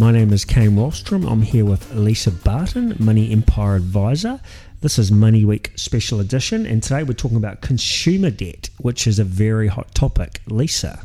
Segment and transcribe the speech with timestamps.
[0.00, 1.30] My name is Kane Wallstrom.
[1.30, 4.40] I'm here with Lisa Barton, Money Empire Advisor.
[4.80, 9.18] This is Money Week Special Edition, and today we're talking about consumer debt, which is
[9.18, 10.40] a very hot topic.
[10.46, 11.04] Lisa.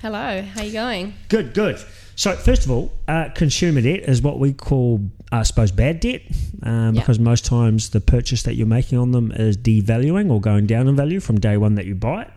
[0.00, 1.14] Hello, how are you going?
[1.28, 1.80] Good, good.
[2.14, 5.00] So, first of all, uh, consumer debt is what we call,
[5.32, 6.22] I suppose, bad debt,
[6.62, 7.00] um, Yeah.
[7.00, 10.86] because most times the purchase that you're making on them is devaluing or going down
[10.86, 12.30] in value from day one that you buy it.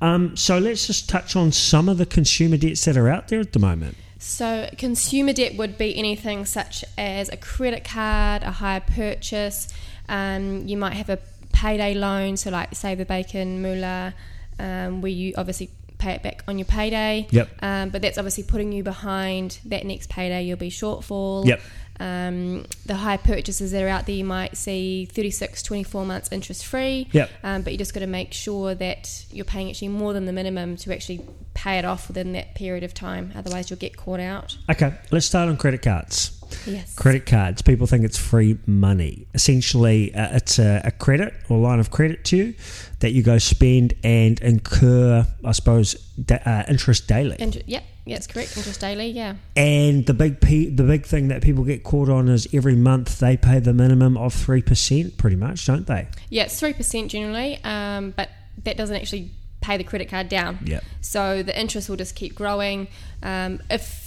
[0.00, 3.40] Um, so, let's just touch on some of the consumer debts that are out there
[3.40, 3.96] at the moment.
[4.22, 9.66] So, consumer debt would be anything such as a credit card, a hire purchase.
[10.08, 11.18] Um, you might have a
[11.52, 14.14] payday loan, so like Save the Bacon, Moolah,
[14.60, 17.26] um, where you obviously pay it back on your payday.
[17.30, 17.48] Yep.
[17.62, 20.44] Um, but that's obviously putting you behind that next payday.
[20.44, 21.44] You'll be shortfall.
[21.44, 21.60] Yep.
[22.02, 26.66] Um, the high purchases that are out there, you might see 36, 24 months interest
[26.66, 27.06] free.
[27.12, 27.30] Yep.
[27.44, 30.32] Um, but you just got to make sure that you're paying actually more than the
[30.32, 33.32] minimum to actually pay it off within that period of time.
[33.36, 34.56] Otherwise, you'll get caught out.
[34.68, 36.41] Okay, let's start on credit cards.
[36.66, 36.94] Yes.
[36.94, 39.26] Credit cards, people think it's free money.
[39.34, 42.54] Essentially, uh, it's a, a credit or line of credit to you
[43.00, 47.36] that you go spend and incur, I suppose, da- uh, interest daily.
[47.38, 48.56] Inter- yep, yeah, that's correct.
[48.56, 49.34] Interest daily, yeah.
[49.56, 53.18] And the big pe- the big thing that people get caught on is every month
[53.18, 56.08] they pay the minimum of three percent, pretty much, don't they?
[56.30, 58.30] Yeah, it's 3% generally, um, but
[58.64, 59.30] that doesn't actually
[59.60, 60.58] pay the credit card down.
[60.64, 60.84] Yep.
[61.00, 62.88] So the interest will just keep growing.
[63.22, 64.01] Um, if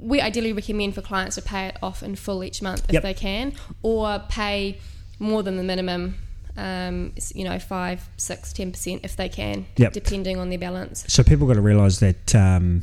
[0.00, 3.02] we ideally recommend for clients to pay it off in full each month if Yep.
[3.02, 4.78] they can, or pay
[5.18, 6.16] more than the minimum.
[6.54, 9.92] Um, you know, five, six, ten percent if they can, Yep.
[9.94, 11.04] depending on their balance.
[11.08, 12.82] So people got to realise that um,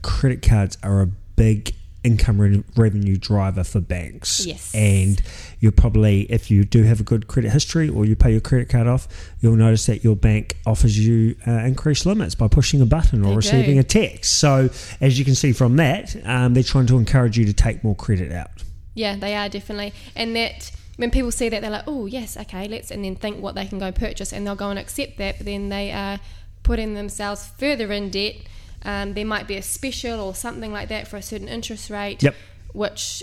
[0.00, 1.06] credit cards are a
[1.36, 4.46] big income re- revenue driver for banks.
[4.46, 4.74] Yes.
[4.74, 5.20] And
[5.58, 8.68] you're probably, if you do have a good credit history or you pay your credit
[8.68, 9.06] card off,
[9.40, 13.30] you'll notice that your bank offers you uh, increased limits by pushing a button or
[13.30, 13.80] They receiving do.
[13.80, 14.38] a text.
[14.38, 17.84] So as you can see from that, um, they're trying to encourage you to take
[17.84, 18.50] more credit out.
[18.94, 19.92] Yeah, they are definitely.
[20.16, 23.40] And that when people see that, they're like, "Oh, yes, okay, let's," and then think
[23.40, 25.38] what they can go purchase, and they'll go and accept that.
[25.38, 26.18] But then they are
[26.64, 28.34] putting themselves further in debt.
[28.82, 32.22] Um, there might be a special or something like that for a certain interest rate,
[32.22, 32.34] Yep.
[32.72, 33.22] which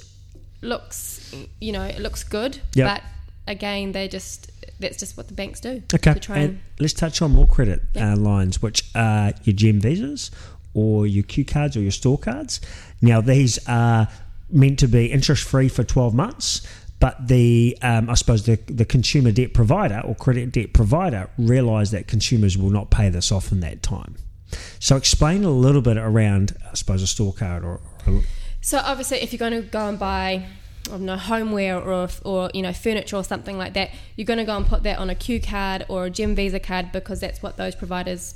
[0.61, 2.59] looks, you know, it looks good.
[2.75, 2.87] Yep.
[2.95, 3.03] But
[3.51, 5.81] again, they just that's just what the banks do.
[5.93, 8.13] Okay, To try and and, let's touch on more credit Yeah.
[8.13, 10.29] uh, lines, which are your gem visas
[10.75, 12.61] or your Q cards or your store cards.
[13.01, 14.07] Now, these are
[14.51, 16.61] meant to be interest free for 12 months,
[16.99, 21.89] but the um, I suppose the, the consumer debt provider or credit debt provider realise
[21.91, 24.15] that consumers will not pay this off in that time.
[24.79, 28.21] So, explain a little bit around, I suppose, a store card or, or
[28.61, 30.45] So obviously, if you're going to go and buy,
[30.87, 34.39] I don't know, homeware or or you know furniture or something like that, you're going
[34.39, 37.19] to go and put that on a Q card or a Gem Visa card because
[37.19, 38.35] that's what those providers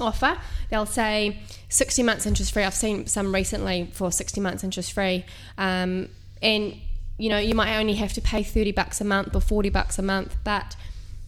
[0.00, 0.38] offer.
[0.70, 1.38] They'll say
[1.68, 2.64] 60 months interest free.
[2.64, 5.24] I've seen some recently for 60 months interest free,
[5.58, 6.08] um,
[6.40, 6.76] and
[7.18, 9.98] you know you might only have to pay 30 bucks a month or 40 bucks
[9.98, 10.76] a month, but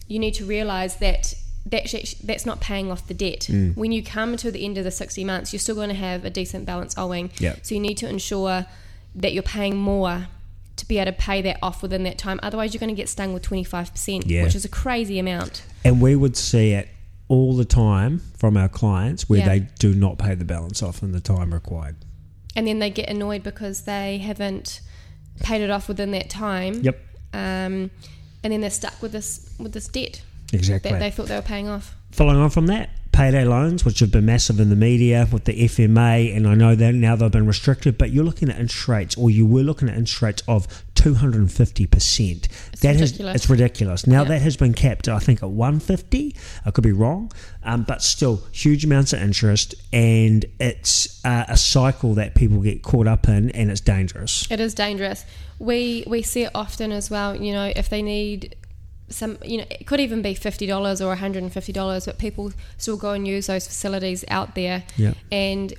[0.07, 1.33] you need to realize that
[1.65, 3.47] that's, actu- that's not paying off the debt.
[3.75, 6.23] When you come to the end of the 60 months, you're still going to have
[6.25, 7.31] a decent balance owing.
[7.39, 7.55] Yeah.
[7.63, 8.65] So you need to ensure
[9.15, 10.27] that you're paying more
[10.75, 12.39] to be able to pay that off within that time.
[12.43, 14.43] Otherwise, you're going to get stung with 25%, Yeah.
[14.43, 15.63] which is a crazy amount.
[15.83, 16.89] And we would see it
[17.27, 19.47] all the time from our clients where Yeah.
[19.49, 21.95] they do not pay the balance off in the time required.
[22.55, 24.81] And then they get annoyed because they haven't
[25.39, 26.81] paid it off within that time.
[26.83, 26.99] Yep,
[27.33, 27.89] Um,
[28.43, 30.21] and then they're stuck with this with this debt
[30.53, 30.91] exactly.
[30.91, 31.95] that they thought they were paying off.
[32.11, 35.65] Following on from that, payday loans, which have been massive in the media with the
[35.65, 39.17] FMA, and I know that now they've been restricted, but you're looking at interest rates,
[39.17, 42.47] or you were looking at interest rates of two hundred and fifty percent.
[42.81, 43.35] That has ridiculous.
[43.35, 44.07] it's ridiculous.
[44.07, 44.29] Now Yeah.
[44.29, 46.35] that has been capped, I think, at one fifty.
[46.65, 47.31] I could be wrong,
[47.63, 52.81] um, but still huge amounts of interest, and it's uh, a cycle that people get
[52.81, 54.49] caught up in, and it's dangerous.
[54.49, 55.25] It is dangerous.
[55.59, 57.35] We we see it often as well.
[57.35, 58.55] You know, if they need
[59.09, 62.05] some, you know, it could even be fifty dollars or one hundred and fifty dollars,
[62.05, 64.83] but people still go and use those facilities out there.
[64.97, 65.13] Yeah.
[65.31, 65.73] And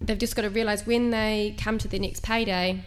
[0.00, 2.84] they've just got to realize when they come to their next payday,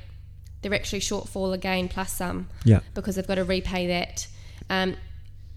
[0.61, 2.47] they're actually shortfall again plus some.
[2.63, 2.81] Yeah.
[2.93, 4.27] Because they've got to repay that.
[4.69, 4.95] Um,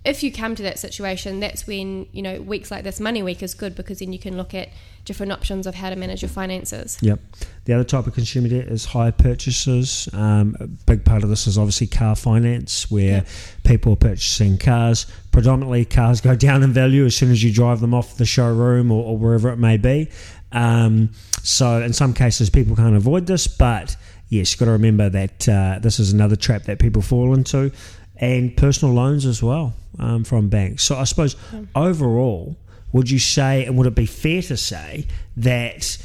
[0.04, 3.42] if you come to that situation, that's when you know weeks like this, Money Week
[3.42, 4.68] is good because then you can look at
[5.04, 6.98] different options of how to manage your finances.
[7.00, 7.20] Yep.
[7.64, 10.08] The other type of consumer debt is hire purchases.
[10.12, 13.24] Um, a big part of this is obviously car finance, where
[13.64, 15.06] people are purchasing cars.
[15.32, 18.90] Predominantly, cars go down in value as soon as you drive them off the showroom
[18.90, 20.10] or, or wherever it may be.
[20.52, 21.10] Um,
[21.42, 23.96] so, in some cases, people can't avoid this, but
[24.28, 27.72] yes, you've got to remember that uh, this is another trap that people fall into,
[28.16, 30.84] and personal loans as well um, from banks.
[30.84, 31.36] So, I suppose
[31.74, 32.56] overall,
[32.92, 35.06] would you say, and would it be fair to say
[35.36, 35.98] that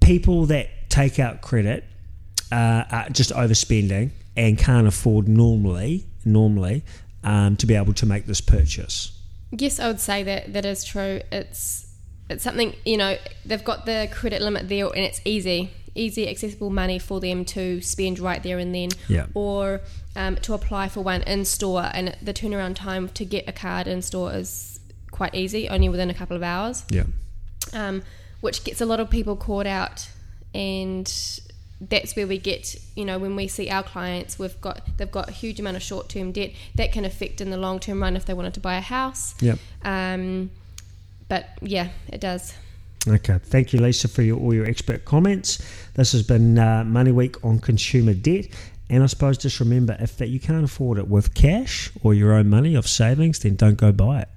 [0.00, 1.84] people that take out credit
[2.50, 6.84] uh, are just overspending and can't afford normally normally
[7.24, 9.12] um, to be able to make this purchase.
[9.50, 11.20] Yes, I would say that that is true.
[11.32, 11.86] It's
[12.28, 16.70] it's something you know they've got the credit limit there, and it's easy, easy accessible
[16.70, 19.26] money for them to spend right there and then, Yeah.
[19.34, 19.80] or
[20.16, 21.90] um, to apply for one in store.
[21.92, 24.80] And the turnaround time to get a card in store is
[25.10, 27.04] quite easy, only within a couple of hours, Yeah.
[27.72, 28.02] um,
[28.40, 30.08] which gets a lot of people caught out,
[30.54, 31.12] and
[31.80, 35.28] that's where we get you know when we see our clients we've got they've got
[35.28, 38.34] a huge amount of short-term debt that can affect in the long-term run if they
[38.34, 39.60] wanted to buy a house Yep.
[39.84, 40.50] um,
[41.28, 42.52] but yeah, it does.
[43.06, 43.38] Okay.
[43.38, 45.62] Thank you, Lisa, for your, all your expert comments.
[45.94, 48.48] This has been uh, Money Week on consumer debt.
[48.90, 52.32] And I suppose just remember if that you can't afford it with cash or your
[52.32, 54.28] own money of savings, then don't go buy it.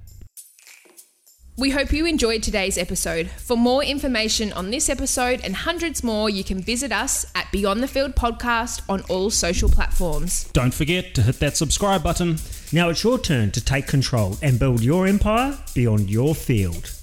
[1.57, 3.29] We hope you enjoyed today's episode.
[3.29, 7.83] For more information on this episode and hundreds more, you can visit us at Beyond
[7.83, 10.45] the Field Podcast on all social platforms.
[10.53, 12.37] Don't forget to hit that subscribe button.
[12.71, 17.00] Now it's your turn to take control and build your empire beyond your field.